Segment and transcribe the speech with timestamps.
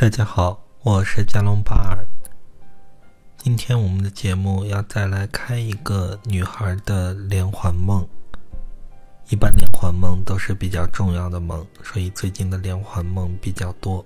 [0.00, 2.02] 大家好，我是加隆巴尔。
[3.36, 8.02] 今天我们的节目要再来开一个女孩的连环梦。
[9.28, 14.02] 一般连环梦都是比较重要的梦，所以最近的连环梦比较多。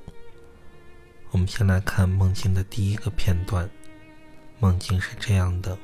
[1.30, 3.70] 我们先来看梦境的第一个片段。
[4.58, 5.79] 梦境是这样的：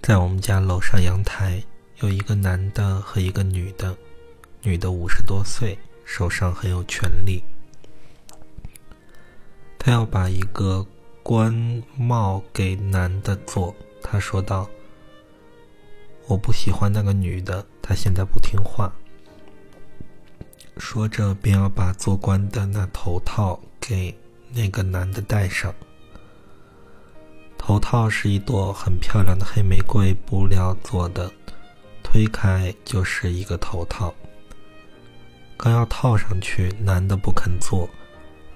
[0.00, 1.60] 在我们家楼上阳台，
[1.96, 3.96] 有一个男的和一个女的，
[4.62, 5.76] 女的五十多岁。
[6.14, 7.42] 手上很有权力，
[9.78, 10.86] 他要把一个
[11.22, 13.74] 官帽给男的做。
[14.02, 14.68] 他说道
[16.28, 18.92] ：“我不喜欢那个女的，她现在不听话。”
[20.76, 24.14] 说着，便要把做官的那头套给
[24.52, 25.74] 那个男的戴上。
[27.56, 31.32] 头套是一朵很漂亮的黑玫瑰布料做的，
[32.02, 34.14] 推开就是一个头套。
[35.62, 37.88] 刚要套上去，男的不肯做，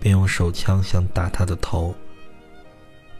[0.00, 1.94] 便用手枪想打他的头。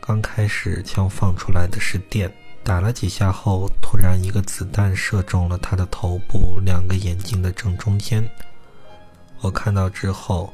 [0.00, 2.28] 刚开始，枪放出来的是电，
[2.64, 8.28] 打了几下后，突然一个子弹射中了他的头部两个眼睛的正中间。
[9.40, 10.52] 我看到之后，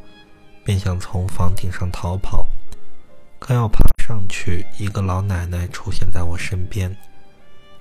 [0.62, 2.47] 便想从房顶上逃跑。
[3.39, 6.95] 刚要爬上去，一个老奶奶出现在我身边。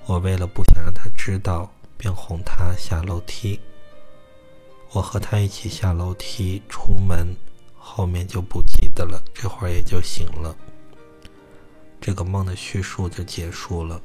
[0.05, 3.59] 我为了不想让她知道，便哄她下楼梯。
[4.93, 7.33] 我和他一起下楼梯出门，
[7.77, 9.23] 后面就不记得了。
[9.33, 10.53] 这会儿也就醒了，
[12.01, 14.01] 这个梦的叙述就结束了。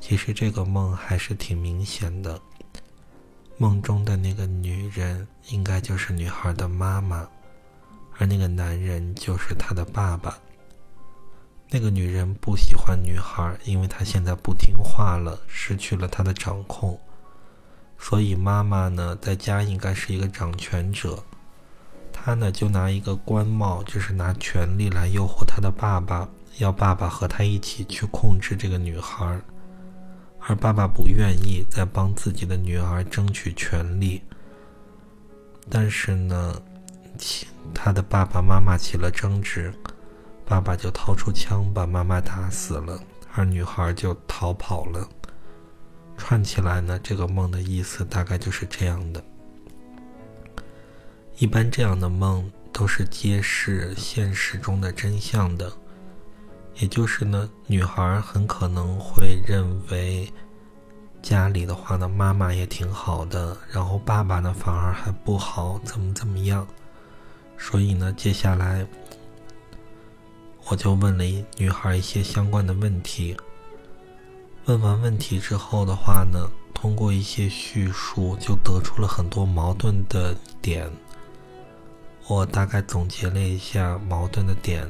[0.00, 2.40] 其实这个梦还是挺明显的，
[3.58, 7.28] 梦中的那个女人应该就是女孩的妈妈，
[8.16, 10.38] 而那个男人就是她的爸爸。
[11.68, 16.98] 那个女人不喜欢女孩，因为她现在不听话了，失去了她的掌控。
[18.02, 21.22] 所以妈妈呢，在家应该是一个掌权者，
[22.10, 26.26] 她呢就拿一个官帽，就是拿权力来诱惑她的爸爸，
[26.58, 29.38] 要爸爸和她一起去控制这个女孩，
[30.40, 34.22] 而爸爸不愿意，再帮自己的女儿争取权利。
[35.68, 36.60] 但是呢，
[37.74, 39.72] 他的爸爸妈妈起了争执，
[40.46, 42.98] 爸爸就掏出枪把妈妈打死了，
[43.34, 45.06] 而女孩就逃跑了。
[46.20, 49.24] 串起来呢，这个梦的意思大概就是这样的。
[51.38, 55.72] 一般这样的梦都是揭示现实中的真相的，
[56.76, 60.30] 也就是呢，女孩很可能会认为
[61.22, 66.66] 家里的话呢，妈妈也挺好的，然后爸爸呢反而还不好，怎么怎么样。
[67.56, 68.86] 所以呢，接下来
[70.68, 73.34] 我就问了一女孩一些相关的问题。
[74.70, 80.32] 问完问题之后的话呢，通过一些叙述就得出了很多矛盾的
[80.62, 80.88] 点。
[82.28, 84.88] 我大概总结了一下矛盾的点，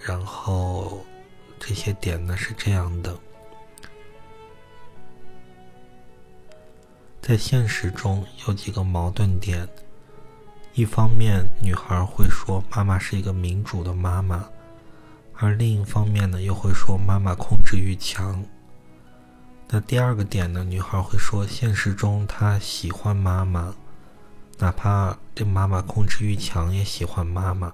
[0.00, 1.06] 然后
[1.60, 3.16] 这些点呢是这样的：
[7.22, 9.68] 在现实中有几个矛盾点，
[10.74, 14.48] 一方面女孩会说妈妈是一个民主的妈妈。
[15.40, 18.44] 而另一方面呢，又会说妈妈控制欲强。
[19.68, 23.72] 那第二个点呢，女孩会说，现实中她喜欢妈妈，
[24.58, 27.72] 哪怕这妈妈控制欲强，也喜欢妈妈。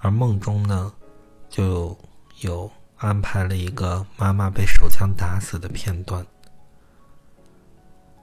[0.00, 0.92] 而梦中呢，
[1.48, 1.96] 就
[2.40, 6.26] 有安排了一个妈妈被手枪打死的片段。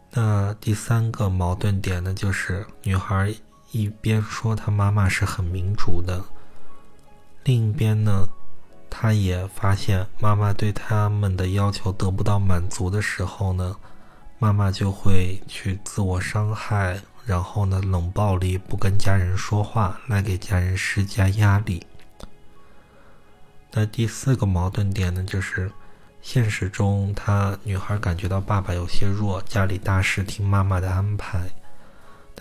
[0.09, 3.33] 那第三个矛盾点呢，就是女孩
[3.71, 6.21] 一边说她妈妈是很民主的。
[7.43, 8.29] 另一边呢，
[8.89, 13.75] 他也发现妈妈对他们的要求得不到满足的时候呢，
[14.37, 21.85] 妈妈就会去自我伤害，然后呢冷暴力，不跟家人说话，来给家人施加压力。
[23.71, 25.71] 那第四个矛盾点呢，就是
[26.21, 31.49] 现实中，她女孩感觉到爸爸有些弱，家里大事听妈妈的安排。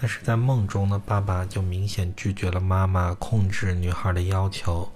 [0.03, 4.91] 但是在梦中呢，爸爸就明显拒绝了妈妈控制女孩的要求，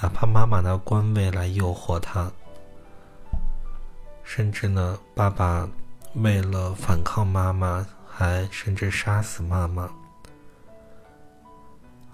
[0.00, 2.30] 哪怕妈妈拿官位来诱惑他，
[4.22, 5.68] 甚至呢，爸爸
[6.14, 9.90] 为了反抗妈妈，还甚至杀死妈妈。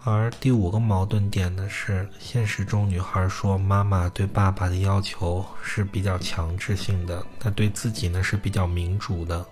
[0.02, 9.44] 而第五个矛盾点呢，是现实中女孩说妈妈对爸爸的要求是比较强制性的，那对自己呢是比较民主的。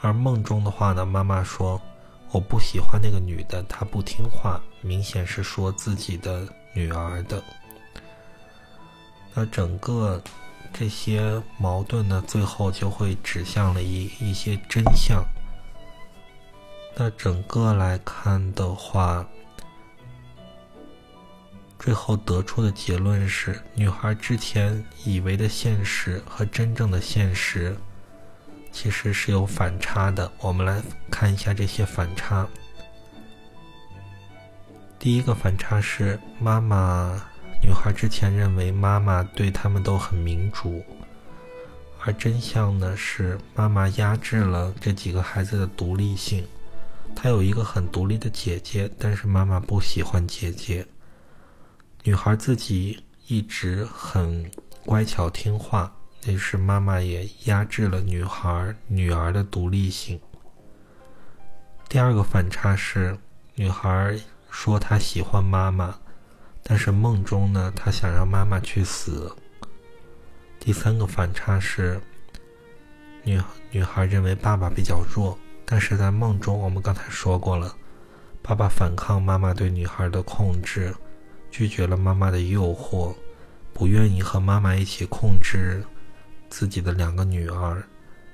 [0.00, 1.78] 而梦中的话呢，妈妈说
[2.32, 7.42] ：“我不喜欢那个女的，她不听话。”明显是说自己的女儿的。
[9.34, 10.22] 那整个
[10.72, 15.24] 这些矛盾呢，最后就会指向了一一些真相。
[16.96, 19.26] 那整个来看的话，
[21.78, 27.76] 最后得出的结论是，女孩之前以为的现实和真正的现实
[28.70, 30.30] 其实是有反差的。
[30.40, 32.46] 我们来看一下这些反差。
[35.00, 37.18] 第一个反差是，妈妈，
[37.62, 40.84] 女孩之前认为妈妈对他们都很民主，
[42.00, 46.46] 而真相呢是，妈妈压制了这几个孩子的独立性。
[47.16, 50.86] 她有一个很独立的姐姐，但是妈妈不喜欢姐姐。
[52.04, 54.50] 女孩自己一直很
[54.84, 55.90] 乖巧听话，
[56.26, 60.20] 那是妈妈也压制了女孩女儿的独立性。
[61.88, 63.16] 第二个反差是，
[63.54, 64.20] 女孩。
[64.50, 65.94] 说他喜欢妈妈，
[66.62, 69.34] 但是梦中呢，他想让妈妈去死。
[70.58, 72.00] 第三个反差是，
[73.24, 77.74] 女女孩认为爸爸比较弱，但是在梦中，我们刚才说过了，
[78.42, 80.94] 爸爸反抗妈妈对女孩的控制，
[81.50, 83.14] 拒绝了妈妈的诱惑，
[83.72, 85.82] 不愿意和妈妈一起控制
[86.50, 87.82] 自己的两个女儿，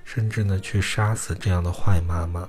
[0.02, 2.48] 甚至呢去杀死这样的坏妈妈。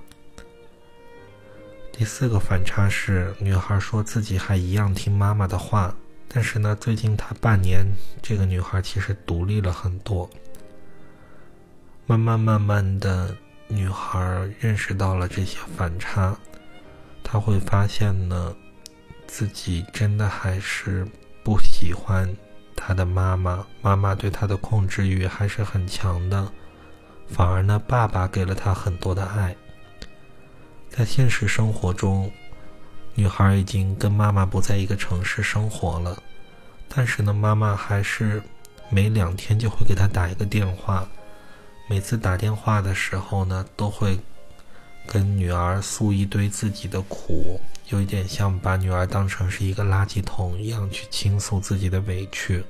[1.97, 5.91] 第四个反差是，女孩说自己还一样听妈妈的话，
[6.27, 7.87] 但是呢，最近她半年，
[8.21, 10.29] 这个女孩其实独立了很多。
[12.05, 13.35] 慢慢慢慢的，
[13.67, 16.37] 女孩认识到了这些反差，
[17.23, 18.55] 她会发现呢，
[19.25, 21.03] 自己真的还是
[21.43, 22.31] 不喜欢
[22.75, 26.47] 她的妈妈，妈妈对她的控制欲还是很强的，
[27.27, 29.55] 反而呢，爸爸给了她很多的爱。
[30.89, 32.31] 在现实生活中，
[33.13, 36.21] 女孩已经跟妈妈不在一个城市生活了，
[36.87, 38.41] 但是呢，妈妈还是
[38.89, 41.07] 每两天就会给她打一个电话。
[41.89, 44.19] 每次打电话的时候呢，都会
[45.05, 52.63] 跟女儿诉一堆自己的苦，有一点像把女儿当成是一个垃圾桶一样去倾诉自己的委屈。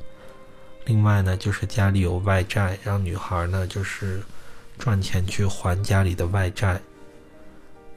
[0.86, 4.22] 另外呢，就是家里有外债，让女孩呢就是
[4.78, 6.80] 赚钱去还家里的外债。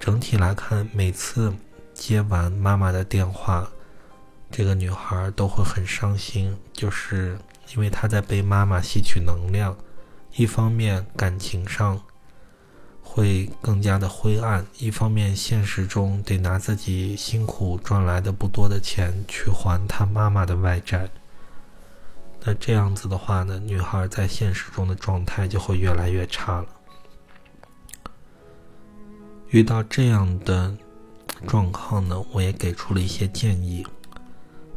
[0.00, 1.54] 整体来看，每次
[1.92, 3.70] 接完妈妈的电话，
[4.50, 7.38] 这个女孩都会很伤心，就是
[7.74, 9.76] 因为她在被妈妈吸取能量。
[10.36, 12.00] 一方面感情上
[13.02, 21.10] 会更加的灰暗，一方面现实中得拿自己辛苦赚来的不多的钱去还她妈妈的外债。
[22.42, 26.66] 那这样子的话呢，女孩在现实中的状态就会越来越差了。
[29.50, 30.72] 遇到这样的
[31.44, 33.84] 状况呢，我也给出了一些建议。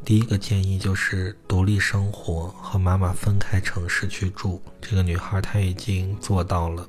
[0.03, 4.59] 第一个建议就是独立生活，和妈妈分开城市去住。
[4.81, 6.87] 这个女孩她已经做到了。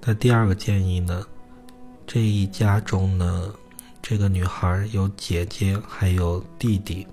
[0.00, 1.24] 那第二个建议呢，
[2.04, 3.54] 这一家中呢，
[4.02, 7.06] 这个女孩有姐姐还有弟弟，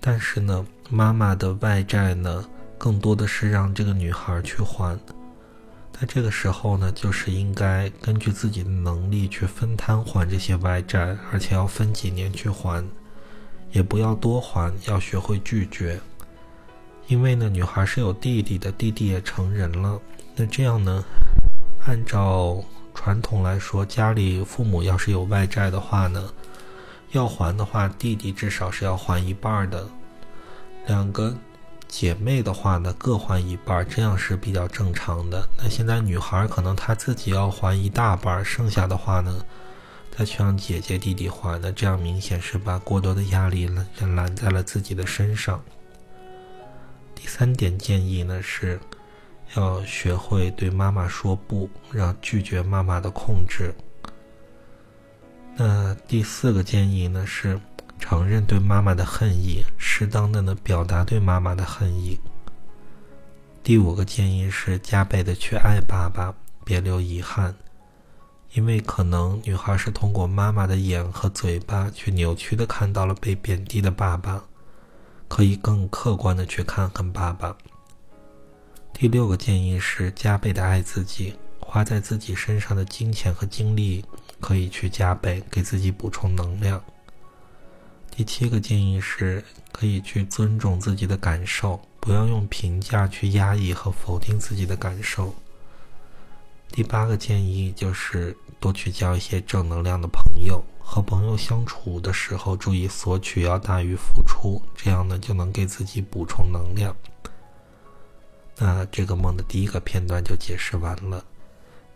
[0.00, 2.42] 但是呢，妈妈的外债呢，
[2.78, 4.98] 更多的是让这个女孩去还。
[5.98, 12.84] 在这个时候呢，就是应该根据自己的能力去分摊还这些外债，而且要分几年去还，
[13.72, 15.98] 也不要多还，要学会拒绝。
[17.06, 19.98] 因为呢，女孩是有弟弟的，弟弟也成人了。
[20.34, 21.02] 那这样呢，
[21.86, 22.62] 按照
[22.94, 26.30] 传统来说，家里父母要是有外债的话呢，
[27.12, 29.88] 要还的话，弟弟至少是要还一半的，
[30.86, 31.34] 两个。
[31.88, 35.48] 姐妹的话呢，各还一半，这样是比较正常的。
[35.56, 39.40] 那现在女孩可能她自己要还一大半，剩下的话呢，
[40.16, 43.66] 再去让姐姐弟弟还，那这样明显是把过多的压力
[44.00, 45.62] 揽揽在了自己的身上。
[47.14, 48.78] 第三点建议呢是，
[49.54, 53.72] 要学会对妈妈说不，让拒绝妈妈的控制。
[55.56, 57.58] 那第四个建议呢是。
[57.98, 62.18] 承认对妈妈的恨意，适当的呢表达对妈妈的恨意。
[63.62, 66.32] 第五个建议是加倍的去爱爸爸，
[66.64, 67.54] 别留遗憾，
[68.52, 74.40] 因为可能女孩是通过妈妈的眼和嘴巴去扭曲的看到了被贬低的爸爸，
[75.26, 77.56] 可以更客观的去看看爸爸。
[78.92, 84.04] 第六个建议是加倍的爱自己，花在自己身上的金钱和精力
[84.40, 86.80] 可以去加倍，给自己补充能量。
[88.16, 95.34] 第七个建议是，可以去尊重自己的感受，不要用评价去压抑和否定自己的感受。
[96.72, 106.96] 第八个建议就是多去交一些正能量的朋友，和朋友相处的时候注意索取要大于付出，这样呢就能给自己补充能量。
[108.56, 111.22] 那这个梦的第一个片段就解释完了。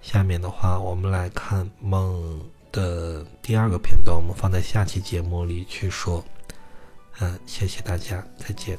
[0.02, 6.24] 下面的话，我们来看梦的第二个片段，我们放在下期节目里去说。
[7.20, 8.78] 嗯，谢谢大家，再见。